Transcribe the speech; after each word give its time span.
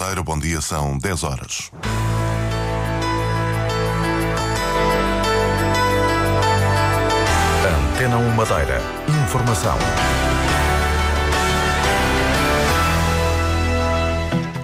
Madeira, 0.00 0.22
bom 0.22 0.38
dia, 0.38 0.62
são 0.62 0.96
10 0.96 1.24
horas. 1.24 1.70
Antena 7.92 8.16
1 8.16 8.30
Madeira. 8.30 8.80
Informação. 9.24 9.76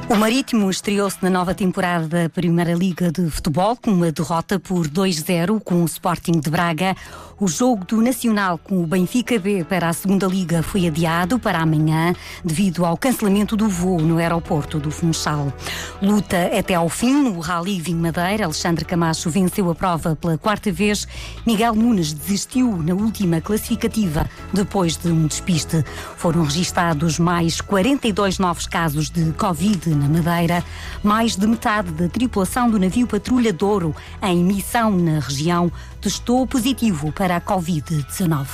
O 0.09 0.15
Marítimo 0.15 0.71
estreou-se 0.71 1.19
na 1.21 1.29
nova 1.29 1.53
temporada 1.53 2.07
da 2.07 2.29
Primeira 2.29 2.75
Liga 2.75 3.11
de 3.11 3.29
Futebol 3.29 3.77
com 3.77 3.91
uma 3.91 4.13
derrota 4.13 4.57
por 4.57 4.87
2-0 4.87 5.61
com 5.61 5.83
o 5.83 5.85
Sporting 5.85 6.39
de 6.39 6.49
Braga. 6.49 6.95
O 7.41 7.49
jogo 7.49 7.85
do 7.85 8.01
Nacional 8.01 8.57
com 8.57 8.83
o 8.83 8.87
Benfica 8.87 9.39
B 9.39 9.65
para 9.65 9.89
a 9.89 9.93
Segunda 9.93 10.27
Liga 10.27 10.63
foi 10.63 10.87
adiado 10.87 11.39
para 11.41 11.59
amanhã 11.59 12.15
devido 12.43 12.87
ao 12.87 12.97
cancelamento 12.97 13.57
do 13.57 13.69
voo 13.69 14.01
no 14.01 14.19
aeroporto 14.19 14.79
do 14.79 14.91
Funchal. 14.93 15.53
Luta 16.01 16.51
até 16.57 16.75
ao 16.75 16.89
fim 16.89 17.25
no 17.25 17.41
Rally 17.41 17.81
Vinho 17.81 17.99
Madeira. 17.99 18.45
Alexandre 18.45 18.85
Camacho 18.85 19.29
venceu 19.29 19.69
a 19.71 19.75
prova 19.75 20.15
pela 20.15 20.39
quarta 20.39 20.71
vez. 20.71 21.07
Miguel 21.45 21.75
Nunes 21.75 22.15
desistiu 22.15 22.81
na 22.81 22.95
última 22.95 23.41
classificativa 23.41 24.25
depois 24.53 24.97
de 24.97 25.09
um 25.09 25.27
despiste. 25.27 25.85
Foram 26.17 26.45
registados 26.45 27.19
mais 27.19 27.61
42 27.61 28.39
novos 28.39 28.67
casos 28.69 29.11
de 29.11 29.33
Covid 29.33 29.96
na 29.97 30.09
Madeira. 30.09 30.65
Mais 31.03 31.37
de 31.37 31.47
metade 31.47 31.91
da 31.93 32.09
tripulação 32.09 32.71
do 32.71 32.79
navio 32.79 33.07
Patrulha 33.07 33.53
Douro, 33.53 33.95
em 34.23 34.45
missão 34.45 34.91
na 34.91 35.21
região, 35.21 35.71
testou 36.01 36.47
positivo 36.47 37.13
para 37.13 37.37
a 37.37 37.41
Covid-19. 37.41 38.47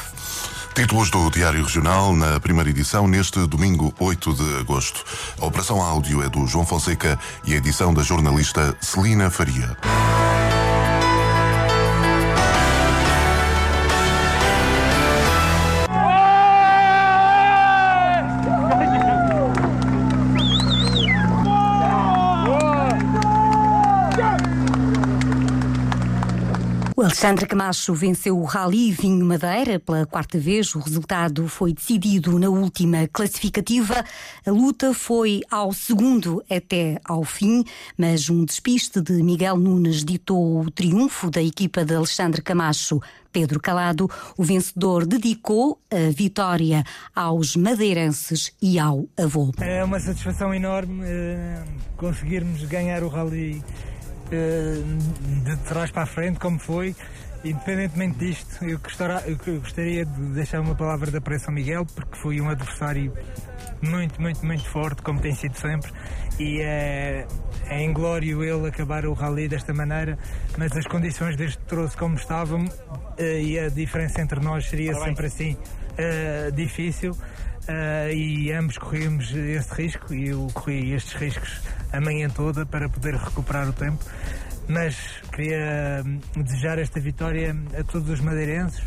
Títulos 0.75 1.11
do 1.11 1.31
Diário 1.31 1.63
Regional 1.63 2.17
na 2.17 2.41
primeira 2.41 2.71
edição 2.71 3.07
neste 3.07 3.47
domingo 3.47 3.93
8 4.01 4.33
de 4.33 4.57
agosto. 4.57 5.05
A 5.39 5.45
operação 5.45 5.83
áudio 5.83 6.23
é 6.23 6.31
do 6.31 6.47
João 6.47 6.65
Fonseca 6.65 7.19
e 7.45 7.53
a 7.53 7.57
edição 7.59 7.93
da 7.93 8.03
jornalista 8.03 8.75
Celina 8.81 9.31
Faria. 9.31 9.77
Alexandre 27.23 27.47
Camacho 27.47 27.95
venceu 27.95 28.37
o 28.37 28.43
Rally 28.43 28.91
Vinho 28.91 29.25
Madeira 29.25 29.79
pela 29.79 30.05
quarta 30.05 30.41
vez. 30.41 30.75
O 30.75 30.81
resultado 30.81 31.47
foi 31.47 31.73
decidido 31.73 32.37
na 32.37 32.49
última 32.49 33.07
classificativa. 33.07 34.05
A 34.45 34.51
luta 34.51 34.93
foi 34.93 35.41
ao 35.49 35.73
segundo 35.73 36.43
até 36.51 36.99
ao 37.05 37.23
fim, 37.23 37.63
mas 37.97 38.29
um 38.29 38.45
despiste 38.45 39.01
de 39.01 39.23
Miguel 39.23 39.57
Nunes 39.57 40.05
ditou 40.05 40.63
o 40.63 40.69
triunfo 40.69 41.31
da 41.31 41.41
equipa 41.41 41.85
de 41.85 41.95
Alexandre 41.95 42.43
Camacho. 42.43 43.01
Pedro 43.33 43.61
Calado, 43.61 44.11
o 44.37 44.43
vencedor, 44.43 45.07
dedicou 45.07 45.79
a 45.93 46.11
vitória 46.11 46.83
aos 47.15 47.55
madeirenses 47.55 48.53
e 48.61 48.81
ao 48.81 49.07
avô. 49.17 49.53
É 49.61 49.85
uma 49.85 50.01
satisfação 50.01 50.53
enorme 50.53 51.05
eh, 51.05 51.63
conseguirmos 51.97 52.65
ganhar 52.65 53.05
o 53.05 53.09
Rally 53.09 53.63
de 54.37 55.57
trás 55.69 55.91
para 55.91 56.03
a 56.03 56.07
frente, 56.07 56.39
como 56.39 56.59
foi. 56.59 56.95
Independentemente 57.45 58.19
disto, 58.19 58.65
eu 58.65 58.79
gostaria, 58.79 59.23
eu 59.27 59.61
gostaria 59.61 60.07
de 60.07 60.21
deixar 60.33 60.61
uma 60.61 60.77
palavra 60.77 61.11
de 61.11 61.17
apreço 61.17 61.47
ao 61.49 61.53
Miguel, 61.53 61.85
porque 61.85 62.17
foi 62.17 62.41
um 62.41 62.49
adversário 62.49 63.13
muito, 63.83 64.21
muito, 64.23 64.47
muito 64.47 64.65
forte, 64.69 65.03
como 65.03 65.21
tem 65.21 65.35
sido 65.35 65.57
sempre. 65.57 65.91
E 66.39 66.61
é, 66.61 67.27
é 67.69 67.83
inglório 67.83 68.45
ele 68.45 68.69
acabar 68.69 69.05
o 69.07 69.13
rally 69.13 69.49
desta 69.49 69.75
maneira, 69.75 70.17
mas 70.57 70.77
as 70.77 70.87
condições 70.87 71.37
deste 71.37 71.59
troço 71.65 71.99
como 71.99 72.15
estavam 72.15 72.65
eh, 73.19 73.43
e 73.43 73.59
a 73.59 73.69
diferença 73.69 74.21
entre 74.21 74.39
nós 74.39 74.69
seria 74.69 74.95
sempre 74.95 75.27
assim 75.27 75.57
eh, 75.99 76.51
difícil. 76.55 77.17
Uh, 77.63 78.13
e 78.13 78.53
ambos 78.53 78.77
corríamos 78.77 79.33
esse 79.33 79.73
risco 79.75 80.13
e 80.13 80.29
eu 80.29 80.49
corri 80.53 80.95
estes 80.95 81.15
riscos 81.15 81.61
a 81.93 82.01
manhã 82.01 82.29
toda 82.29 82.67
para 82.67 82.89
poder 82.89 83.15
recuperar 83.15 83.69
o 83.69 83.73
tempo. 83.73 84.05
Mas 84.69 84.97
queria 85.33 86.03
desejar 86.37 86.79
esta 86.79 86.99
vitória 86.99 87.57
a 87.79 87.85
todos 87.85 88.09
os 88.09 88.21
madeirenses, 88.21 88.83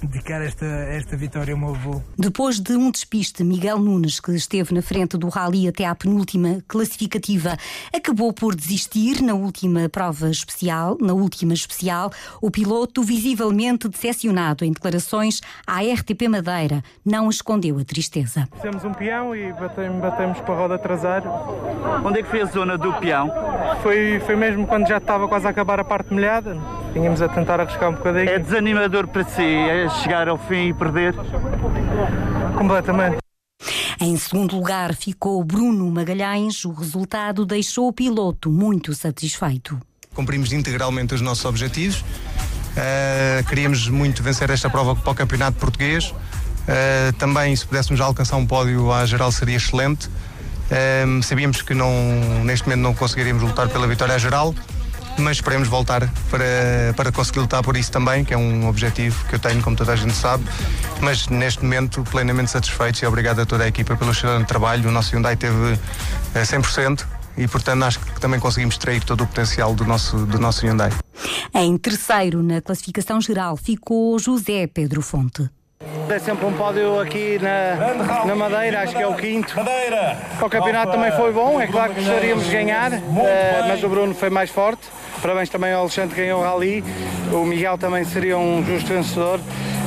dedicar 0.00 0.42
esta, 0.42 0.66
esta 0.66 1.16
vitória 1.16 1.54
ao 1.54 1.58
meu 1.58 1.70
avô. 1.70 2.02
Depois 2.18 2.60
de 2.60 2.74
um 2.74 2.90
despiste, 2.90 3.42
Miguel 3.44 3.78
Nunes, 3.78 4.20
que 4.20 4.32
esteve 4.32 4.74
na 4.74 4.82
frente 4.82 5.16
do 5.16 5.28
rally 5.28 5.68
até 5.68 5.84
à 5.84 5.94
penúltima 5.94 6.62
classificativa, 6.66 7.56
acabou 7.94 8.32
por 8.32 8.54
desistir 8.54 9.22
na 9.22 9.34
última 9.34 9.88
prova 9.88 10.30
especial. 10.30 10.96
Na 11.00 11.12
última 11.12 11.54
especial, 11.54 12.10
o 12.40 12.50
piloto, 12.50 13.02
visivelmente 13.02 13.88
decepcionado 13.88 14.64
em 14.64 14.72
declarações 14.72 15.40
à 15.66 15.80
RTP 15.80 16.28
Madeira, 16.28 16.82
não 17.04 17.28
escondeu 17.28 17.78
a 17.78 17.84
tristeza. 17.84 18.48
Fizemos 18.56 18.84
um 18.84 18.92
peão 18.92 19.34
e 19.34 19.52
batemos, 19.52 20.00
batemos 20.00 20.40
para 20.40 20.54
a 20.54 20.58
roda 20.58 20.78
trasar. 20.78 21.22
Onde 22.04 22.20
é 22.20 22.22
que 22.22 22.28
foi 22.28 22.42
a 22.42 22.46
zona 22.46 22.76
do 22.76 22.92
peão? 22.94 23.30
Foi, 23.82 24.20
foi 24.20 24.36
mesmo 24.36 24.66
quando 24.66 24.86
já 24.86 24.98
estava 24.98 25.28
quase 25.28 25.46
a 25.46 25.50
acabar 25.50 25.80
a 25.80 25.84
parte 25.84 26.12
molhada. 26.12 26.56
Tínhamos 26.96 27.20
a 27.20 27.28
tentar 27.28 27.60
arriscar 27.60 27.90
um 27.90 27.92
bocadinho. 27.92 28.26
É 28.26 28.38
desanimador 28.38 29.06
para 29.06 29.22
si 29.22 29.42
é 29.42 29.86
chegar 30.02 30.30
ao 30.30 30.38
fim 30.38 30.68
e 30.68 30.72
perder? 30.72 31.14
Completamente. 32.56 33.18
Em 34.00 34.16
segundo 34.16 34.56
lugar 34.56 34.94
ficou 34.94 35.44
Bruno 35.44 35.90
Magalhães. 35.90 36.64
O 36.64 36.72
resultado 36.72 37.44
deixou 37.44 37.88
o 37.88 37.92
piloto 37.92 38.50
muito 38.50 38.94
satisfeito. 38.94 39.78
Cumprimos 40.14 40.54
integralmente 40.54 41.12
os 41.12 41.20
nossos 41.20 41.44
objetivos. 41.44 42.00
Uh, 42.00 43.46
queríamos 43.46 43.90
muito 43.90 44.22
vencer 44.22 44.48
esta 44.48 44.70
prova 44.70 44.96
para 44.96 45.12
o 45.12 45.14
Campeonato 45.14 45.58
Português. 45.58 46.12
Uh, 46.12 47.12
também, 47.18 47.54
se 47.54 47.66
pudéssemos 47.66 48.00
alcançar 48.00 48.36
um 48.36 48.46
pódio 48.46 48.90
à 48.90 49.04
geral, 49.04 49.30
seria 49.30 49.56
excelente. 49.56 50.06
Uh, 50.06 51.22
sabíamos 51.22 51.60
que 51.60 51.74
não, 51.74 51.92
neste 52.42 52.66
momento 52.66 52.80
não 52.80 52.94
conseguiríamos 52.94 53.42
lutar 53.42 53.68
pela 53.68 53.86
vitória 53.86 54.14
à 54.14 54.18
geral, 54.18 54.54
mas 55.18 55.38
esperemos 55.38 55.68
voltar 55.68 56.10
para, 56.30 56.94
para 56.96 57.12
conseguir 57.12 57.40
lutar 57.40 57.62
por 57.62 57.76
isso 57.76 57.90
também, 57.90 58.24
que 58.24 58.34
é 58.34 58.36
um 58.36 58.68
objetivo 58.68 59.24
que 59.26 59.34
eu 59.34 59.38
tenho, 59.38 59.62
como 59.62 59.76
toda 59.76 59.92
a 59.92 59.96
gente 59.96 60.14
sabe. 60.14 60.44
Mas 61.00 61.28
neste 61.28 61.62
momento, 61.62 62.02
plenamente 62.04 62.50
satisfeitos 62.50 63.00
e 63.02 63.06
obrigado 63.06 63.40
a 63.40 63.46
toda 63.46 63.64
a 63.64 63.68
equipa 63.68 63.96
pelo 63.96 64.12
excelente 64.12 64.46
trabalho. 64.46 64.88
O 64.88 64.92
nosso 64.92 65.14
Hyundai 65.14 65.36
teve 65.36 65.78
100% 66.34 67.04
e, 67.36 67.46
portanto, 67.46 67.82
acho 67.84 68.00
que 68.00 68.20
também 68.20 68.40
conseguimos 68.40 68.74
extrair 68.74 69.02
todo 69.04 69.24
o 69.24 69.26
potencial 69.26 69.74
do 69.74 69.84
nosso, 69.84 70.16
do 70.26 70.38
nosso 70.38 70.66
Hyundai. 70.66 70.90
Em 71.54 71.76
terceiro 71.76 72.42
na 72.42 72.60
classificação 72.60 73.20
geral 73.20 73.56
ficou 73.56 74.18
José 74.18 74.66
Pedro 74.66 75.02
Fonte. 75.02 75.48
É 76.08 76.18
sempre 76.18 76.46
um 76.46 76.52
pódio 76.54 76.98
aqui 76.98 77.38
na, 77.38 78.24
na 78.24 78.34
Madeira, 78.34 78.80
acho 78.80 78.96
que 78.96 79.02
é 79.02 79.06
o 79.06 79.14
quinto. 79.14 79.54
Madeira! 79.56 80.16
O 80.40 80.48
campeonato 80.48 80.92
também 80.92 81.12
foi 81.12 81.32
bom, 81.32 81.60
é 81.60 81.66
claro 81.66 81.92
que 81.92 82.00
gostaríamos 82.00 82.44
de 82.44 82.50
ganhar, 82.50 82.92
uh, 82.92 83.68
mas 83.68 83.82
o 83.84 83.88
Bruno 83.88 84.14
foi 84.14 84.30
mais 84.30 84.48
forte. 84.48 84.88
Parabéns 85.26 85.48
também 85.48 85.72
ao 85.72 85.80
Alexandre 85.80 86.14
que 86.14 86.20
ganhou 86.20 86.38
o 86.38 86.44
Rally. 86.44 86.84
O 87.32 87.44
Miguel 87.44 87.76
também 87.76 88.04
seria 88.04 88.38
um 88.38 88.64
justo 88.64 88.86
vencedor. 88.92 89.40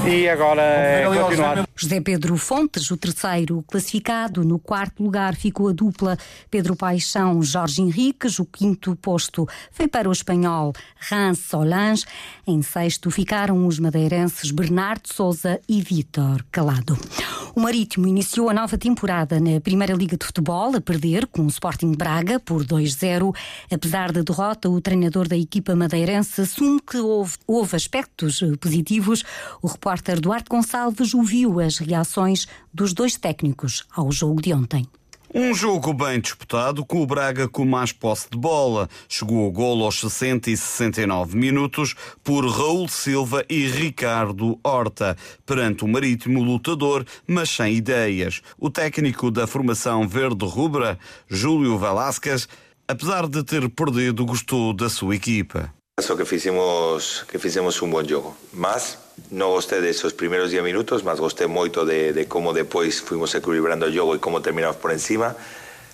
E 0.07 0.27
agora 0.27 0.61
é 0.61 1.05
continuar. 1.05 1.67
José 1.75 2.01
Pedro 2.01 2.35
Fontes, 2.35 2.89
o 2.89 2.97
terceiro 2.97 3.63
classificado. 3.67 4.43
No 4.43 4.57
quarto 4.57 5.03
lugar 5.03 5.35
ficou 5.35 5.69
a 5.69 5.71
dupla 5.71 6.17
Pedro 6.49 6.75
Paixão, 6.75 7.41
Jorge 7.43 7.81
Henriques. 7.81 8.39
O 8.39 8.45
quinto 8.45 8.95
posto 8.95 9.47
foi 9.71 9.87
para 9.87 10.09
o 10.09 10.11
espanhol 10.11 10.73
Rance 10.97 11.43
Solange. 11.43 12.05
Em 12.47 12.61
sexto 12.61 13.11
ficaram 13.11 13.67
os 13.67 13.77
madeirenses 13.77 14.51
Bernardo 14.51 15.07
Souza 15.13 15.59
e 15.69 15.81
Vítor 15.81 16.43
Calado. 16.51 16.97
O 17.55 17.61
Marítimo 17.61 18.07
iniciou 18.07 18.49
a 18.49 18.53
nova 18.53 18.77
temporada 18.77 19.39
na 19.39 19.59
Primeira 19.61 19.93
Liga 19.93 20.17
de 20.17 20.25
Futebol, 20.25 20.75
a 20.75 20.81
perder 20.81 21.27
com 21.27 21.43
o 21.43 21.47
Sporting 21.47 21.91
Braga 21.91 22.39
por 22.39 22.65
2-0. 22.65 23.35
Apesar 23.71 24.11
da 24.11 24.21
derrota, 24.21 24.69
o 24.69 24.81
treinador 24.81 25.27
da 25.27 25.37
equipa 25.37 25.75
madeirense 25.75 26.41
assume 26.41 26.79
que 26.81 26.97
houve, 26.97 27.37
houve 27.45 27.75
aspectos 27.75 28.41
positivos. 28.59 29.23
O 29.61 29.67
repórter 29.67 29.88
Duarte 30.21 30.49
Gonçalves 30.49 31.13
ouviu 31.13 31.59
as 31.59 31.77
reações 31.79 32.47
dos 32.73 32.93
dois 32.93 33.17
técnicos 33.17 33.85
ao 33.95 34.11
jogo 34.11 34.41
de 34.41 34.53
ontem. 34.53 34.87
Um 35.33 35.53
jogo 35.53 35.93
bem 35.93 36.19
disputado, 36.19 36.83
com 36.83 37.03
o 37.03 37.05
Braga 37.05 37.47
com 37.47 37.63
mais 37.63 37.91
posse 37.91 38.27
de 38.31 38.37
bola. 38.37 38.89
Chegou 39.07 39.47
o 39.47 39.51
golo 39.51 39.85
aos 39.85 39.99
60 39.99 40.49
e 40.49 40.57
69 40.57 41.37
minutos 41.37 41.95
por 42.23 42.47
Raul 42.47 42.87
Silva 42.87 43.43
e 43.47 43.67
Ricardo 43.67 44.59
Horta, 44.63 45.15
perante 45.45 45.83
o 45.83 45.87
marítimo 45.87 46.41
lutador, 46.41 47.05
mas 47.27 47.49
sem 47.49 47.75
ideias. 47.75 48.41
O 48.57 48.71
técnico 48.71 49.29
da 49.29 49.45
formação 49.45 50.07
verde-rubra, 50.07 50.97
Júlio 51.27 51.77
Velasquez, 51.77 52.47
apesar 52.87 53.27
de 53.27 53.43
ter 53.43 53.69
perdido, 53.69 54.25
gostou 54.25 54.73
da 54.73 54.89
sua 54.89 55.15
equipa. 55.15 55.71
Penso 55.99 56.15
que 56.15 56.23
fizemos, 56.23 57.25
que 57.29 57.39
fizemos 57.39 57.81
un 57.81 57.91
buen 57.91 58.07
jogo. 58.07 58.33
Mas 58.53 58.99
no 59.31 59.49
gostei 59.49 59.83
desos 59.83 60.13
primeiros 60.13 60.47
10 60.47 60.63
minutos, 60.63 61.03
mas 61.03 61.19
gostei 61.19 61.43
moito 61.51 61.83
de, 61.83 62.15
de 62.15 62.23
como 62.23 62.55
depois 62.55 63.03
fuimos 63.03 63.35
equilibrando 63.35 63.83
o 63.83 63.91
jogo 63.91 64.15
e 64.15 64.19
como 64.23 64.39
terminamos 64.39 64.79
por 64.79 64.95
encima. 64.95 65.35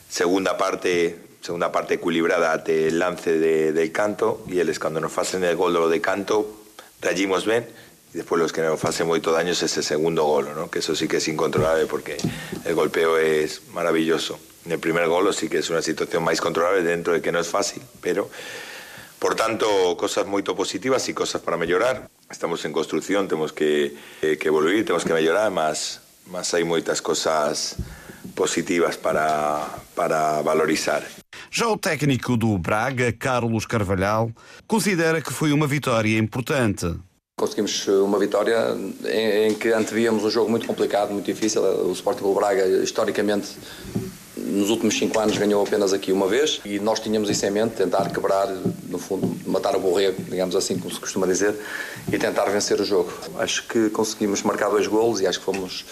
Segunda 0.06 0.62
parte 0.62 1.18
segunda 1.42 1.74
parte 1.74 1.98
equilibrada 1.98 2.54
até 2.54 2.86
el 2.86 3.02
lance 3.02 3.34
de, 3.34 3.74
del 3.74 3.90
canto 3.90 4.46
y 4.46 4.62
eles 4.62 4.78
cuando 4.78 5.02
nos 5.02 5.18
hacen 5.18 5.44
el 5.44 5.58
gol 5.58 5.74
de 5.90 6.02
canto 6.02 6.54
reagimos 7.02 7.50
bien 7.50 7.66
y 8.14 8.22
después 8.22 8.38
los 8.38 8.54
que 8.54 8.62
nos 8.62 8.86
hacen 8.86 9.10
mucho 9.10 9.34
daño 9.34 9.58
es 9.58 9.64
ese 9.64 9.82
segundo 9.82 10.22
gol, 10.26 10.54
¿no? 10.54 10.70
que 10.70 10.86
eso 10.86 10.94
sí 10.94 11.08
que 11.08 11.18
es 11.18 11.28
incontrolable 11.28 11.88
porque 11.88 12.18
el 12.64 12.76
golpeo 12.76 13.18
es 13.18 13.64
maravilloso. 13.74 14.38
En 14.68 14.72
el 14.72 14.78
primer 14.78 15.10
gol 15.10 15.34
sí 15.34 15.50
que 15.50 15.58
es 15.58 15.72
una 15.72 15.82
situación 15.82 16.22
más 16.22 16.40
controlable 16.40 16.84
dentro 16.84 17.14
de 17.14 17.24
que 17.24 17.32
no 17.32 17.40
es 17.40 17.48
fácil, 17.48 17.82
pero 18.02 18.30
por 19.20 19.36
tanto 19.36 19.96
cosas 19.98 20.26
muy 20.26 20.44
positivas 20.44 21.08
y 21.10 21.14
cosas 21.14 21.42
para 21.42 21.58
mejorar. 21.58 22.10
Estamos 22.30 22.64
en 22.66 22.74
construcción, 22.74 23.28
tenemos 23.28 23.54
que, 23.54 23.96
eh, 24.22 24.38
que 24.38 24.48
evoluir, 24.48 24.84
tenemos 24.84 25.06
que 25.06 25.14
mejorar, 25.14 25.52
más, 25.52 26.02
más 26.32 26.54
hay 26.54 26.64
muchas 26.64 27.02
cosas 27.02 27.76
positivas 28.36 28.98
para, 28.98 29.68
para 29.96 30.42
valorizar. 30.42 31.04
Já 31.52 31.68
o 31.68 31.78
técnico 31.78 32.36
do 32.36 32.58
Braga, 32.58 33.14
Carlos 33.14 33.66
Carvalhal, 33.66 34.32
considera 34.68 35.22
que 35.22 35.32
foi 35.32 35.52
uma 35.54 35.68
vitória 35.68 36.18
importante. 36.18 36.86
Conseguimos 37.38 37.88
uma 37.88 38.18
vitória 38.18 38.76
em, 39.06 39.48
em 39.48 39.54
que 39.56 39.70
antevíamos 39.70 40.24
um 40.24 40.30
jogo 40.30 40.50
muito 40.50 40.66
complicado, 40.66 41.12
muito 41.12 41.26
difícil. 41.26 41.62
O 41.62 41.92
Sporting 41.92 42.34
Braga, 42.34 42.66
historicamente, 42.66 43.50
nos 44.56 44.70
últimos 44.70 44.98
cinco 44.98 45.20
anos 45.20 45.38
ganhou 45.38 45.62
apenas 45.64 45.94
aqui 45.94 46.12
uma 46.12 46.28
vez 46.28 46.62
e 46.66 46.80
nós 46.80 47.00
tínhamos 47.00 47.30
isso 47.30 47.46
em 47.46 47.52
mente, 47.52 47.76
tentar 47.76 48.10
quebrar, 48.10 48.48
no 48.90 48.98
fundo, 48.98 49.36
matar 49.46 49.76
o 49.76 49.80
borrego, 49.80 50.22
digamos 50.24 50.56
assim, 50.56 50.78
como 50.78 50.94
se 50.94 51.00
costuma 51.00 51.28
dizer, 51.28 51.56
e 52.12 52.18
tentar 52.18 52.46
vencer 52.46 52.80
o 52.80 52.86
jogo. 52.86 53.12
Acho 53.38 53.68
que 53.68 53.90
conseguimos 53.90 54.42
marcar 54.44 54.70
dois 54.70 54.88
golos 54.88 55.22
e 55.22 55.28
acho 55.28 55.40
que 55.40 55.46
fomos 55.46 55.86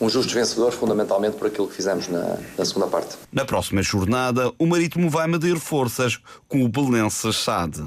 um 0.00 0.08
justo 0.08 0.34
vencedor, 0.34 0.72
fundamentalmente 0.72 1.36
por 1.36 1.46
aquilo 1.46 1.68
que 1.68 1.74
fizemos 1.74 2.08
na, 2.08 2.38
na 2.58 2.64
segunda 2.64 2.86
parte. 2.86 3.16
Na 3.32 3.44
próxima 3.44 3.82
jornada, 3.82 4.52
o 4.58 4.66
Marítimo 4.66 5.08
vai 5.08 5.26
medir 5.26 5.58
forças 5.58 6.18
com 6.48 6.64
o 6.64 6.68
Belenenses 6.68 7.36
Sade. 7.36 7.84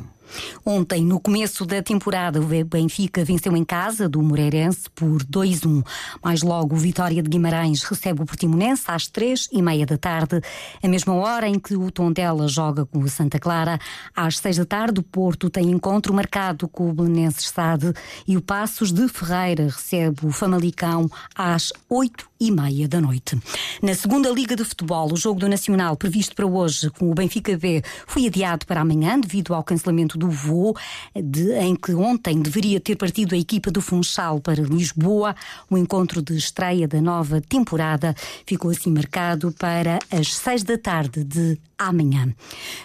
Ontem, 0.65 1.03
no 1.03 1.19
começo 1.19 1.65
da 1.65 1.81
temporada, 1.81 2.39
o 2.39 2.65
Benfica 2.65 3.23
venceu 3.23 3.55
em 3.55 3.63
casa 3.63 4.07
do 4.07 4.21
Moreirense 4.21 4.89
por 4.93 5.23
2-1. 5.23 5.85
Mais 6.23 6.41
logo, 6.41 6.75
o 6.75 6.79
Vitória 6.79 7.21
de 7.21 7.29
Guimarães 7.29 7.83
recebe 7.83 8.21
o 8.21 8.25
Portimonense 8.25 8.83
às 8.87 9.07
três 9.07 9.47
e 9.51 9.61
meia 9.61 9.85
da 9.85 9.97
tarde, 9.97 10.41
a 10.81 10.87
mesma 10.87 11.13
hora 11.13 11.47
em 11.47 11.59
que 11.59 11.75
o 11.75 11.91
Tondela 11.91 12.47
joga 12.47 12.85
com 12.85 12.99
o 12.99 13.09
Santa 13.09 13.39
Clara. 13.39 13.79
Às 14.15 14.37
seis 14.37 14.57
da 14.57 14.65
tarde, 14.65 14.99
o 14.99 15.03
Porto 15.03 15.49
tem 15.49 15.69
encontro 15.71 16.13
marcado 16.13 16.67
com 16.67 16.89
o 16.89 16.93
Belenenses 16.93 17.45
Stade 17.45 17.93
e 18.27 18.37
o 18.37 18.41
Passos 18.41 18.91
de 18.91 19.07
Ferreira 19.07 19.65
recebe 19.65 20.25
o 20.25 20.31
Famalicão 20.31 21.09
às 21.35 21.71
oito 21.89 22.32
e 22.43 22.51
meia 22.51 22.87
da 22.89 22.99
noite. 22.99 23.37
Na 23.81 23.95
segunda 23.95 24.29
Liga 24.29 24.53
de 24.53 24.65
Futebol, 24.65 25.13
o 25.13 25.15
jogo 25.15 25.39
do 25.39 25.47
Nacional 25.47 25.95
previsto 25.95 26.35
para 26.35 26.45
hoje 26.45 26.89
com 26.89 27.09
o 27.09 27.13
Benfica 27.13 27.57
B 27.57 27.81
foi 28.05 28.27
adiado 28.27 28.65
para 28.65 28.81
amanhã 28.81 29.17
devido 29.17 29.53
ao 29.53 29.63
cancelamento 29.63 30.17
do 30.17 30.29
voo 30.29 30.75
de, 31.15 31.53
em 31.53 31.73
que 31.73 31.93
ontem 31.93 32.41
deveria 32.41 32.81
ter 32.81 32.97
partido 32.97 33.33
a 33.33 33.37
equipa 33.37 33.71
do 33.71 33.81
Funchal 33.81 34.41
para 34.41 34.61
Lisboa. 34.61 35.33
O 35.69 35.77
encontro 35.77 36.21
de 36.21 36.35
estreia 36.35 36.85
da 36.85 36.99
nova 36.99 37.39
temporada 37.39 38.13
ficou 38.45 38.71
assim 38.71 38.91
marcado 38.91 39.53
para 39.53 39.99
as 40.11 40.33
seis 40.33 40.63
da 40.63 40.77
tarde 40.77 41.23
de 41.23 41.57
amanhã. 41.87 42.33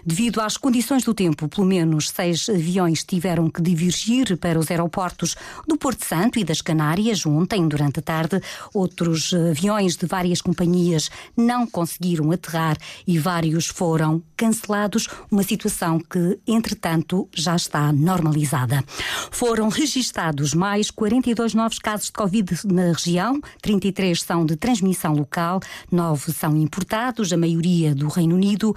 Devido 0.04 0.40
às 0.40 0.56
condições 0.56 1.04
do 1.04 1.14
tempo, 1.14 1.48
pelo 1.48 1.66
menos 1.66 2.10
seis 2.10 2.48
aviões 2.48 3.04
tiveram 3.04 3.50
que 3.50 3.62
divergir 3.62 4.36
para 4.36 4.58
os 4.58 4.70
aeroportos 4.70 5.36
do 5.66 5.76
Porto 5.76 6.04
Santo 6.04 6.38
e 6.38 6.44
das 6.44 6.60
Canárias 6.60 7.24
ontem, 7.26 7.66
durante 7.68 8.00
a 8.00 8.02
tarde. 8.02 8.40
Outros 8.74 9.32
aviões 9.32 9.96
de 9.96 10.06
várias 10.06 10.40
companhias 10.40 11.10
não 11.36 11.66
conseguiram 11.66 12.30
aterrar 12.30 12.76
e 13.06 13.18
vários 13.18 13.66
foram 13.66 14.22
cancelados, 14.36 15.08
uma 15.30 15.42
situação 15.42 15.98
que, 15.98 16.38
entretanto, 16.46 17.28
já 17.34 17.56
está 17.56 17.92
normalizada. 17.92 18.84
Foram 19.30 19.68
registados 19.68 20.54
mais 20.54 20.90
42 20.90 21.54
novos 21.54 21.78
casos 21.78 22.06
de 22.06 22.12
Covid 22.12 22.58
na 22.66 22.92
região, 22.92 23.40
33 23.62 24.20
são 24.22 24.44
de 24.44 24.56
transmissão 24.56 25.14
local, 25.14 25.60
9 25.90 26.32
são 26.32 26.56
importados, 26.56 27.32
a 27.32 27.36
maioria 27.36 27.94
do 27.94 28.08
Reino 28.08 28.34
Unido. 28.34 28.74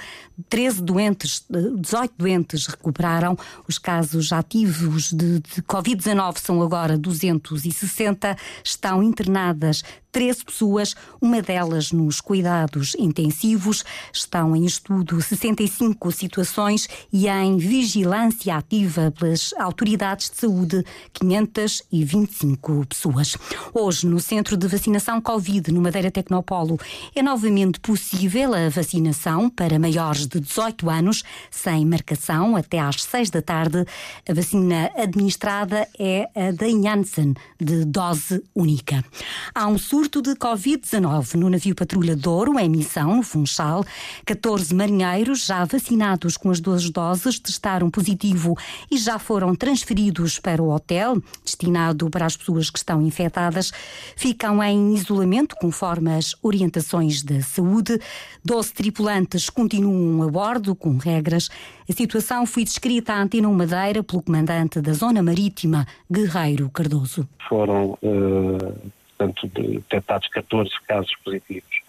13 0.49 0.81
doentes, 0.81 1.45
18 1.49 2.13
doentes 2.17 2.67
recuperaram. 2.67 3.37
Os 3.67 3.77
casos 3.77 4.31
ativos 4.31 5.11
de, 5.11 5.39
de 5.39 5.61
Covid-19 5.63 6.37
são 6.39 6.61
agora 6.61 6.97
260. 6.97 8.35
Estão 8.63 9.03
internadas 9.03 9.83
13 10.11 10.45
pessoas, 10.45 10.95
uma 11.21 11.41
delas 11.41 11.91
nos 11.91 12.19
cuidados 12.19 12.95
intensivos. 12.99 13.83
Estão 14.13 14.55
em 14.55 14.65
estudo 14.65 15.21
65 15.21 16.11
situações 16.11 16.87
e 17.11 17.27
em 17.27 17.57
vigilância 17.57 18.55
ativa 18.55 19.11
pelas 19.11 19.53
autoridades 19.57 20.29
de 20.29 20.37
saúde 20.37 20.83
525 21.13 22.85
pessoas. 22.87 23.37
Hoje, 23.73 24.05
no 24.05 24.19
Centro 24.19 24.57
de 24.57 24.67
Vacinação 24.67 25.21
Covid, 25.21 25.71
no 25.71 25.81
Madeira 25.81 26.11
Tecnopolo, 26.11 26.77
é 27.15 27.23
novamente 27.23 27.79
possível 27.79 28.53
a 28.53 28.69
vacinação 28.69 29.49
para 29.49 29.79
maiores 30.01 30.25
de 30.25 30.39
18 30.39 30.89
anos, 30.89 31.23
sem 31.51 31.85
marcação, 31.85 32.55
até 32.55 32.79
às 32.79 33.03
6 33.03 33.29
da 33.29 33.41
tarde. 33.41 33.85
A 34.27 34.33
vacina 34.33 34.89
administrada 34.95 35.87
é 35.99 36.27
a 36.35 36.51
da 36.51 36.67
Janssen, 36.67 37.35
de 37.59 37.85
dose 37.85 38.43
única. 38.55 39.05
Há 39.53 39.67
um 39.67 39.77
surto 39.77 40.21
de 40.21 40.31
Covid-19 40.31 41.35
no 41.35 41.49
navio 41.49 41.75
Patrulha 41.75 42.15
Douro, 42.15 42.57
em 42.57 42.67
missão, 42.67 43.17
no 43.17 43.23
Funchal. 43.23 43.85
14 44.25 44.73
marinheiros 44.73 45.45
já 45.45 45.63
vacinados 45.65 46.35
com 46.35 46.49
as 46.49 46.59
duas 46.59 46.89
doses 46.89 47.39
testaram 47.39 47.89
positivo 47.91 48.57
e 48.89 48.97
já 48.97 49.19
foram 49.19 49.53
transferidos 49.53 50.39
para 50.39 50.63
o 50.63 50.73
hotel, 50.73 51.21
destinado 51.45 52.09
para 52.09 52.25
as 52.25 52.35
pessoas 52.35 52.71
que 52.71 52.79
estão 52.79 53.01
infectadas. 53.03 53.71
Ficam 54.15 54.63
em 54.63 54.95
isolamento 54.95 55.55
conforme 55.57 56.15
as 56.15 56.35
orientações 56.41 57.21
da 57.21 57.41
saúde. 57.41 57.99
12 58.43 58.73
tripulantes 58.73 59.49
continuam 59.49 59.80
a 59.87 60.27
bordo 60.29 60.75
com 60.75 60.97
regras. 60.97 61.49
A 61.89 61.93
situação 61.93 62.45
foi 62.45 62.63
descrita 62.63 63.13
à 63.13 63.21
Antena 63.21 63.49
Madeira 63.49 64.03
pelo 64.03 64.21
comandante 64.21 64.81
da 64.81 64.93
Zona 64.93 65.21
Marítima, 65.23 65.85
Guerreiro 66.09 66.69
Cardoso. 66.69 67.27
Foram 67.47 67.97
uh, 68.01 68.91
portanto, 69.17 69.47
detectados 69.47 70.27
14 70.29 70.71
casos 70.87 71.13
positivos 71.23 71.81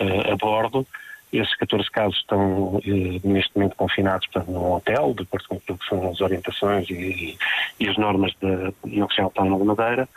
uh, 0.00 0.32
a 0.32 0.36
bordo. 0.36 0.86
Esses 1.32 1.54
14 1.56 1.90
casos 1.90 2.16
estão 2.18 2.76
uh, 2.76 2.82
neste 3.24 3.50
momento 3.56 3.76
confinados 3.76 4.26
portanto, 4.28 4.52
num 4.52 4.72
hotel, 4.72 5.14
de 5.14 5.22
acordo 5.22 5.48
com 5.48 5.60
que 5.60 5.88
são 5.88 6.10
as 6.10 6.20
orientações 6.20 6.88
e, 6.90 7.36
e 7.80 7.88
as 7.88 7.96
normas 7.96 8.32
da 8.40 8.72
Oficial 9.04 9.26
Autónoma 9.26 9.58
de 9.58 9.64
Madeira. 9.64 10.08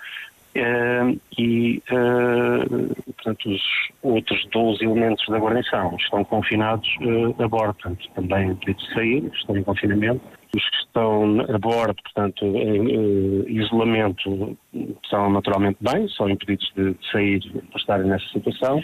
Uh, 0.57 1.21
e, 1.37 1.83
uh, 1.91 2.95
portanto, 3.13 3.47
os 3.47 3.61
outros 4.01 4.43
12 4.51 4.83
elementos 4.83 5.23
da 5.27 5.37
guarnição 5.37 5.95
estão 5.99 6.23
confinados 6.23 6.89
uh, 7.01 7.43
a 7.43 7.47
bordo, 7.47 7.75
portanto, 7.75 8.09
também 8.15 8.55
pedidos 8.55 8.87
de 8.87 8.93
sair, 8.95 9.31
estão 9.35 9.55
em 9.55 9.63
confinamento. 9.63 10.19
Os 10.55 10.67
que 10.69 10.77
estão 10.77 11.41
a 11.41 11.59
bordo, 11.59 11.95
portanto, 12.01 12.43
em 12.45 13.45
isolamento, 13.55 14.57
estão 15.03 15.29
naturalmente 15.29 15.77
bem, 15.81 16.07
são 16.09 16.27
impedidos 16.29 16.71
de, 16.75 16.95
sair 17.11 17.41
para 17.69 17.79
estarem 17.79 18.07
nessa 18.07 18.27
situação. 18.29 18.81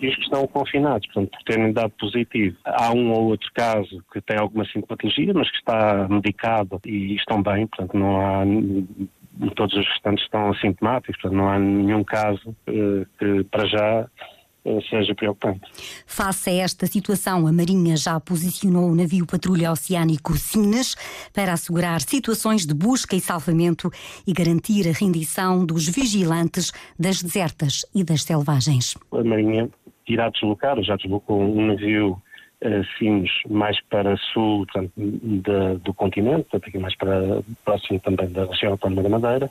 E 0.00 0.06
os 0.06 0.14
que 0.14 0.22
estão 0.22 0.46
confinados, 0.46 1.06
portanto, 1.08 1.30
por 1.30 1.42
terem 1.42 1.72
dado 1.72 1.90
positivo, 1.98 2.56
há 2.64 2.92
um 2.92 3.10
ou 3.12 3.30
outro 3.30 3.50
caso 3.54 4.04
que 4.12 4.20
tem 4.20 4.38
alguma 4.38 4.64
sintomatologia, 4.66 5.32
mas 5.34 5.50
que 5.50 5.56
está 5.56 6.06
medicado 6.08 6.80
e 6.86 7.16
estão 7.16 7.42
bem, 7.42 7.66
portanto, 7.66 7.96
não 7.96 8.20
há 8.20 8.44
todos 9.54 9.76
os 9.76 9.86
restantes 9.88 10.24
estão 10.24 10.50
assintomáticos, 10.50 11.20
portanto 11.20 11.38
não 11.38 11.48
há 11.48 11.58
nenhum 11.58 12.04
caso 12.04 12.48
uh, 12.50 13.06
que 13.18 13.44
para 13.44 13.66
já 13.66 14.06
uh, 14.64 14.82
seja 14.88 15.14
preocupante. 15.14 15.60
Face 16.06 16.50
a 16.50 16.52
esta 16.54 16.86
situação, 16.86 17.46
a 17.46 17.52
Marinha 17.52 17.96
já 17.96 18.18
posicionou 18.18 18.90
o 18.90 18.94
navio 18.94 19.26
patrulha 19.26 19.72
oceânico 19.72 20.36
Sines 20.36 20.94
para 21.32 21.52
assegurar 21.52 22.00
situações 22.00 22.66
de 22.66 22.74
busca 22.74 23.14
e 23.14 23.20
salvamento 23.20 23.90
e 24.26 24.32
garantir 24.32 24.88
a 24.88 24.92
rendição 24.92 25.64
dos 25.64 25.88
vigilantes 25.88 26.72
das 26.98 27.22
desertas 27.22 27.84
e 27.94 28.02
das 28.02 28.22
selvagens. 28.22 28.96
A 29.12 29.22
Marinha 29.22 29.68
irá 30.08 30.30
deslocar, 30.30 30.80
já 30.82 30.96
deslocou 30.96 31.40
um 31.40 31.66
navio 31.66 32.20
Sines 32.98 33.30
mais 33.48 33.78
para 33.90 34.16
sul 34.16 34.66
portanto, 34.66 34.92
de, 34.96 35.78
do 35.84 35.92
continente, 35.92 36.44
portanto, 36.44 36.68
aqui 36.68 36.78
mais 36.78 36.96
para 36.96 37.42
próximo 37.64 38.00
também 38.00 38.30
da 38.30 38.46
região 38.46 38.72
autónoma 38.72 39.02
da 39.02 39.08
Madeira, 39.10 39.50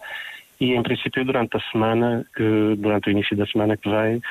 e 0.59 0.73
em 0.73 0.81
princípio 0.81 1.23
durante 1.23 1.57
a 1.57 1.59
semana, 1.71 2.25
que, 2.35 2.75
durante 2.77 3.09
o 3.09 3.11
início 3.11 3.35
da 3.37 3.45
semana 3.45 3.77
que 3.77 3.89
vem, 3.89 4.21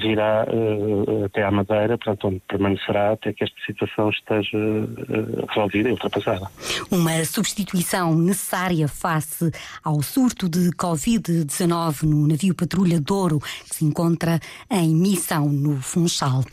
virá 0.00 0.46
uh, 0.48 1.24
até 1.24 1.42
à 1.42 1.50
Madeira, 1.50 1.98
portanto, 1.98 2.28
onde 2.28 2.42
permanecerá 2.48 3.12
até 3.12 3.32
que 3.32 3.44
esta 3.44 3.56
situação 3.66 4.10
esteja 4.10 4.56
uh, 4.56 5.46
resolvida 5.48 5.88
e 5.88 5.92
ultrapassada. 5.92 6.46
Uma 6.90 7.24
substituição 7.24 8.14
necessária 8.14 8.86
face 8.88 9.50
ao 9.82 10.02
surto 10.02 10.48
de 10.48 10.70
Covid-19 10.70 12.02
no 12.04 12.26
navio 12.26 12.54
Patrulha 12.54 13.00
Douro, 13.00 13.40
que 13.40 13.74
se 13.74 13.84
encontra 13.84 14.38
em 14.70 14.94
missão 14.94 15.48
no 15.48 15.80
Funchal. 15.80 16.44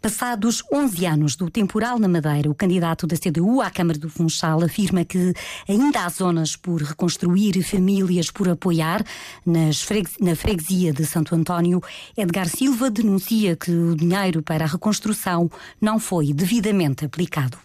Passados 0.00 0.62
11 0.72 1.06
anos 1.06 1.36
do 1.36 1.50
temporal 1.50 1.98
na 1.98 2.08
Madeira, 2.08 2.50
o 2.50 2.54
candidato 2.54 3.06
da 3.06 3.16
CDU 3.16 3.60
à 3.60 3.70
Câmara 3.70 3.98
do 3.98 4.08
Funchal 4.08 4.62
afirma 4.62 5.04
que 5.04 5.32
ainda 5.68 6.04
há 6.04 6.08
zonas 6.08 6.56
por 6.56 6.80
reconstruir 6.82 7.56
e 7.56 7.62
famílias 7.62 8.30
por 8.30 8.48
apoiar. 8.48 9.02
Nas 9.44 9.82
na 10.20 10.34
freguesia 10.34 10.92
de 10.92 11.04
Santo 11.04 11.34
António, 11.34 11.80
Edgar 12.16 12.48
Silva 12.54 12.90
denuncia 12.90 13.56
que 13.56 13.70
o 13.70 13.96
dinheiro 13.96 14.42
para 14.42 14.64
a 14.64 14.68
reconstrução 14.68 15.48
não 15.80 15.98
foi 15.98 16.34
devidamente 16.34 17.02
aplicado. 17.02 17.56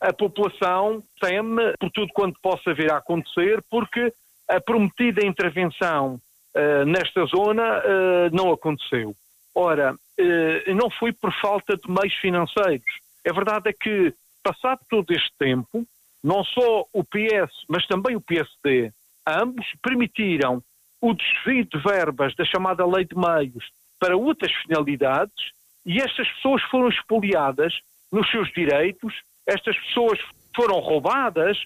A 0.00 0.12
população 0.12 1.02
teme 1.20 1.72
por 1.78 1.88
tudo 1.92 2.12
quanto 2.12 2.40
possa 2.42 2.74
vir 2.74 2.90
a 2.90 2.96
acontecer, 2.96 3.62
porque 3.70 4.12
a 4.48 4.60
prometida 4.60 5.24
intervenção 5.24 6.14
uh, 6.16 6.84
nesta 6.84 7.24
zona 7.26 7.78
uh, 7.78 8.34
não 8.34 8.52
aconteceu. 8.52 9.14
Ora, 9.54 9.94
uh, 9.94 10.74
não 10.74 10.90
foi 10.90 11.12
por 11.12 11.32
falta 11.40 11.76
de 11.76 11.88
meios 11.88 12.14
financeiros. 12.14 12.92
A 13.26 13.32
verdade 13.32 13.70
é 13.70 13.72
que, 13.72 14.12
passado 14.42 14.80
todo 14.90 15.12
este 15.12 15.30
tempo, 15.38 15.86
não 16.22 16.42
só 16.42 16.84
o 16.92 17.04
PS, 17.04 17.52
mas 17.68 17.86
também 17.86 18.16
o 18.16 18.20
PSD, 18.20 18.92
ambos 19.26 19.64
permitiram 19.80 20.60
o 21.00 21.14
desvio 21.14 21.64
de 21.66 21.78
verbas 21.78 22.34
da 22.34 22.44
chamada 22.44 22.84
lei 22.84 23.04
de 23.04 23.14
meios 23.14 23.64
para 23.98 24.16
outras 24.16 24.52
finalidades 24.62 25.52
e 25.86 26.00
estas 26.00 26.28
pessoas 26.32 26.62
foram 26.70 26.88
expoliadas 26.88 27.74
nos 28.10 28.30
seus 28.30 28.50
direitos, 28.52 29.12
estas 29.46 29.76
pessoas 29.78 30.18
foram 30.54 30.78
roubadas. 30.78 31.58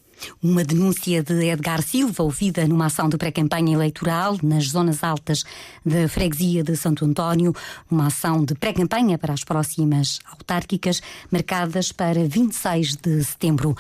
Uma 0.43 0.65
denúncia 0.65 1.23
de 1.23 1.51
Edgar 1.51 1.83
Silva, 1.83 2.23
ouvida 2.23 2.67
numa 2.67 2.87
ação 2.87 3.09
de 3.09 3.19
pré-campanha 3.19 3.75
eleitoral 3.75 4.37
nas 4.43 4.69
zonas 4.69 5.05
altas 5.05 5.45
da 5.85 6.09
freguesia 6.09 6.65
de 6.65 6.75
Santo 6.75 7.05
António, 7.05 7.53
uma 7.91 8.07
ação 8.07 8.45
de 8.45 8.55
pré-campanha 8.55 9.19
para 9.19 9.35
as 9.35 9.45
próximas 9.45 10.19
autárquicas, 10.31 11.03
marcadas 11.31 11.93
para 11.93 12.27
26 12.27 12.97
de 12.97 13.23
setembro. 13.23 13.77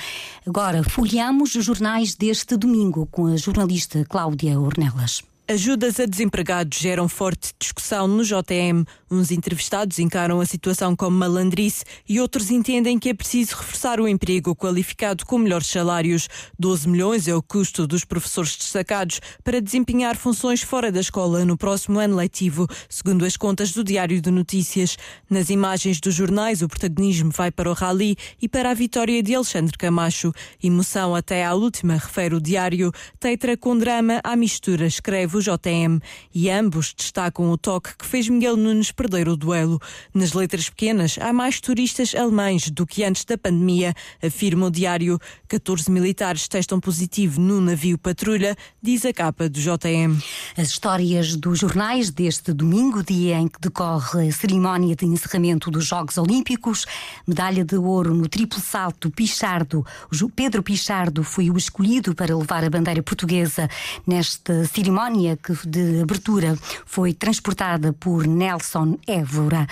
Agora, 0.46 0.82
folheamos 0.84 1.54
os 1.54 1.64
jornais 1.64 2.14
deste 2.14 2.56
domingo 2.56 3.06
com 3.06 3.26
a 3.26 3.36
jornalista 3.36 4.04
Cláudia 4.04 4.60
Ornelas. 4.60 5.22
Ajudas 5.50 5.98
a 5.98 6.04
desempregados 6.04 6.78
geram 6.78 7.08
forte 7.08 7.54
discussão 7.58 8.06
no 8.06 8.22
JM. 8.22 8.84
Uns 9.10 9.30
entrevistados 9.30 9.98
encaram 9.98 10.42
a 10.42 10.44
situação 10.44 10.94
como 10.94 11.16
malandrice 11.16 11.86
e 12.06 12.20
outros 12.20 12.50
entendem 12.50 12.98
que 12.98 13.08
é 13.08 13.14
preciso 13.14 13.56
reforçar 13.56 13.98
o 13.98 14.06
emprego 14.06 14.54
qualificado 14.54 15.24
com 15.24 15.38
melhores 15.38 15.68
salários. 15.68 16.28
12 16.58 16.86
milhões 16.86 17.28
é 17.28 17.34
o 17.34 17.40
custo 17.40 17.86
dos 17.86 18.04
professores 18.04 18.58
destacados 18.58 19.22
para 19.42 19.62
desempenhar 19.62 20.18
funções 20.18 20.60
fora 20.60 20.92
da 20.92 21.00
escola 21.00 21.42
no 21.46 21.56
próximo 21.56 21.98
ano 21.98 22.16
letivo, 22.16 22.66
segundo 22.86 23.24
as 23.24 23.34
contas 23.34 23.72
do 23.72 23.82
Diário 23.82 24.20
de 24.20 24.30
Notícias. 24.30 24.98
Nas 25.30 25.48
imagens 25.48 25.98
dos 25.98 26.14
jornais, 26.14 26.60
o 26.60 26.68
protagonismo 26.68 27.30
vai 27.30 27.50
para 27.50 27.70
o 27.70 27.72
Rally 27.72 28.18
e 28.42 28.50
para 28.50 28.70
a 28.70 28.74
vitória 28.74 29.22
de 29.22 29.34
Alexandre 29.34 29.78
Camacho. 29.78 30.30
Emoção 30.62 31.14
até 31.14 31.42
à 31.42 31.54
última, 31.54 31.94
refere 31.94 32.34
o 32.34 32.40
Diário. 32.40 32.92
Tetra 33.18 33.56
com 33.56 33.78
drama 33.78 34.20
à 34.22 34.36
mistura, 34.36 34.84
escreve 34.86 35.37
do 35.38 35.42
JM 35.42 36.00
e 36.34 36.50
ambos 36.50 36.92
destacam 36.92 37.50
o 37.50 37.56
toque 37.56 37.96
que 37.96 38.04
fez 38.04 38.28
Miguel 38.28 38.56
Nunes 38.56 38.90
perder 38.90 39.28
o 39.28 39.36
duelo. 39.36 39.80
Nas 40.12 40.32
letras 40.32 40.68
pequenas, 40.68 41.16
há 41.20 41.32
mais 41.32 41.60
turistas 41.60 42.14
alemães 42.14 42.70
do 42.70 42.86
que 42.86 43.04
antes 43.04 43.24
da 43.24 43.38
pandemia, 43.38 43.94
afirma 44.22 44.66
o 44.66 44.70
diário. 44.70 45.18
14 45.46 45.90
militares 45.90 46.48
testam 46.48 46.80
positivo 46.80 47.40
no 47.40 47.60
navio 47.60 47.96
patrulha, 47.96 48.56
diz 48.82 49.04
a 49.04 49.12
capa 49.12 49.48
do 49.48 49.60
JM. 49.60 50.18
As 50.56 50.68
histórias 50.68 51.36
dos 51.36 51.60
jornais 51.60 52.10
deste 52.10 52.52
domingo, 52.52 53.02
dia 53.02 53.38
em 53.38 53.46
que 53.46 53.60
decorre 53.60 54.28
a 54.28 54.32
cerimónia 54.32 54.96
de 54.96 55.06
encerramento 55.06 55.70
dos 55.70 55.86
Jogos 55.86 56.18
Olímpicos, 56.18 56.84
medalha 57.26 57.64
de 57.64 57.76
ouro 57.76 58.12
no 58.12 58.28
triplo 58.28 58.60
salto 58.60 59.10
Pichardo. 59.10 59.86
Pedro 60.34 60.62
Pichardo 60.62 61.22
foi 61.22 61.50
o 61.50 61.56
escolhido 61.56 62.14
para 62.14 62.36
levar 62.36 62.64
a 62.64 62.70
bandeira 62.70 63.02
portuguesa 63.02 63.68
nesta 64.06 64.64
cerimónia 64.66 65.27
que 65.36 65.54
de 65.66 66.00
abertura 66.00 66.56
foi 66.86 67.12
transportada 67.12 67.92
por 67.92 68.26
Nelson 68.26 68.98
Évora, 69.06 69.66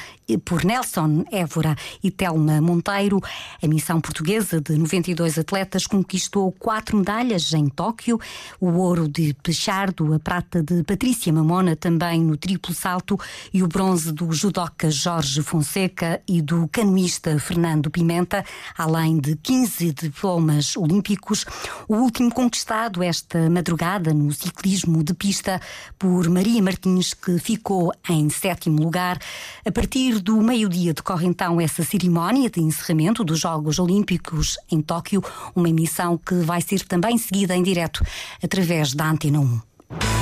por 0.44 0.64
Nelson 0.64 1.24
Évora 1.30 1.76
e 2.02 2.10
Telma 2.10 2.60
Monteiro. 2.60 3.20
A 3.62 3.66
missão 3.66 4.00
portuguesa 4.00 4.60
de 4.60 4.76
92 4.76 5.38
atletas 5.38 5.86
conquistou 5.86 6.50
quatro 6.52 6.96
medalhas 6.96 7.52
em 7.52 7.68
Tóquio: 7.68 8.18
o 8.60 8.72
ouro 8.72 9.08
de 9.08 9.34
Pechardo, 9.42 10.12
a 10.12 10.18
prata 10.18 10.62
de 10.62 10.82
Patrícia 10.82 11.32
Mamona, 11.32 11.76
também 11.76 12.20
no 12.20 12.36
triplo 12.36 12.74
salto, 12.74 13.18
e 13.52 13.62
o 13.62 13.68
bronze 13.68 14.12
do 14.12 14.32
judoca 14.32 14.90
Jorge 14.90 15.42
Fonseca 15.42 16.20
e 16.28 16.42
do 16.42 16.68
canoista 16.68 17.38
Fernando 17.38 17.90
Pimenta, 17.90 18.44
além 18.76 19.18
de 19.18 19.36
15 19.36 19.92
diplomas 19.92 20.76
olímpicos. 20.76 21.44
O 21.88 21.96
último 21.96 22.32
conquistado 22.32 23.02
esta 23.02 23.48
madrugada 23.48 24.12
no 24.12 24.32
ciclismo 24.32 25.02
de 25.02 25.14
pista 25.14 25.45
por 25.98 26.28
Maria 26.28 26.62
Martins, 26.62 27.14
que 27.14 27.38
ficou 27.38 27.92
em 28.08 28.28
sétimo 28.28 28.82
lugar. 28.82 29.18
A 29.64 29.72
partir 29.72 30.20
do 30.20 30.36
meio-dia 30.40 30.92
decorre 30.92 31.26
então 31.26 31.60
essa 31.60 31.82
cerimónia 31.82 32.50
de 32.50 32.60
encerramento 32.60 33.24
dos 33.24 33.40
Jogos 33.40 33.78
Olímpicos 33.78 34.58
em 34.70 34.80
Tóquio, 34.80 35.22
uma 35.54 35.68
emissão 35.68 36.18
que 36.18 36.34
vai 36.36 36.60
ser 36.60 36.84
também 36.84 37.18
seguida 37.18 37.54
em 37.54 37.62
direto 37.62 38.04
através 38.42 38.94
da 38.94 39.08
Antena 39.08 39.40
1. 39.40 40.15